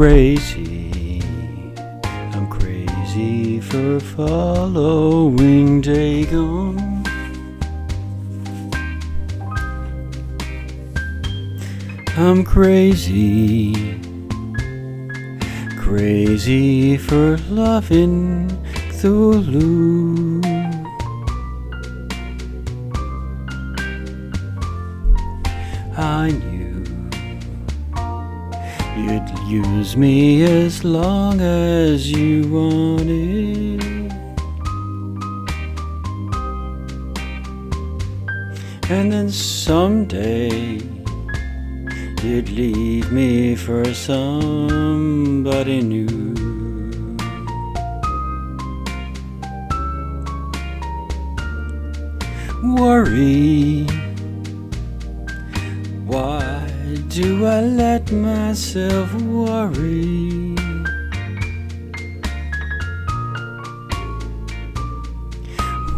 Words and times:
crazy. 0.00 1.20
I'm 2.32 2.48
crazy 2.48 3.60
for 3.60 4.00
following 4.00 5.82
Dagon. 5.82 7.04
I'm 12.16 12.42
crazy. 12.44 14.00
Crazy 15.76 16.96
for 16.96 17.36
loving 17.50 18.48
Cthulhu. 18.88 20.40
I 25.94 26.30
knew 26.30 26.59
you'd 29.00 29.38
use 29.48 29.96
me 29.96 30.42
as 30.42 30.84
long 30.84 31.40
as 31.40 32.10
you 32.10 32.48
wanted. 32.48 33.80
And 38.90 39.12
then 39.12 39.30
someday 39.30 40.80
you'd 42.22 42.50
leave 42.50 43.10
me 43.12 43.54
for 43.56 43.84
somebody 43.94 45.80
new. 45.80 46.08
Worry. 52.62 53.86
Do 57.22 57.44
I 57.44 57.60
let 57.60 58.10
myself 58.12 59.12
worry? 59.14 60.54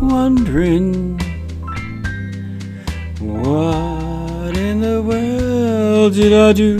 Wondering 0.00 1.20
what 3.20 4.56
in 4.56 4.80
the 4.80 5.00
world 5.02 6.14
did 6.14 6.32
I 6.32 6.52
do? 6.52 6.78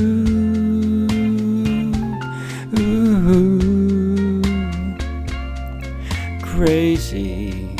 Ooh, 2.81 4.43
crazy 6.43 7.77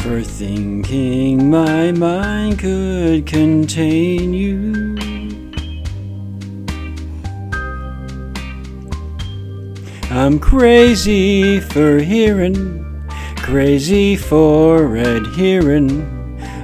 for 0.00 0.22
thinking 0.22 1.50
my 1.50 1.92
mind 1.92 2.58
could 2.58 3.26
contain 3.26 4.32
you. 4.32 4.96
I'm 10.10 10.38
crazy 10.38 11.60
for 11.60 11.98
hearing, 11.98 13.08
crazy 13.36 14.16
for 14.16 14.96
adhering. 14.96 16.18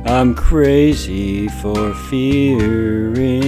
I'm 0.06 0.34
crazy 0.34 1.48
for 1.48 1.94
fearing. 2.08 3.43